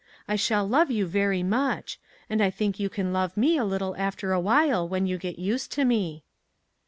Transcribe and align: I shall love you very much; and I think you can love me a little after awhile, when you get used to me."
I 0.27 0.35
shall 0.35 0.67
love 0.67 0.89
you 0.89 1.05
very 1.05 1.43
much; 1.43 1.99
and 2.27 2.41
I 2.41 2.49
think 2.49 2.79
you 2.79 2.89
can 2.89 3.13
love 3.13 3.37
me 3.37 3.55
a 3.55 3.63
little 3.63 3.95
after 3.97 4.31
awhile, 4.33 4.89
when 4.89 5.05
you 5.05 5.19
get 5.19 5.37
used 5.37 5.71
to 5.73 5.85
me." 5.85 6.23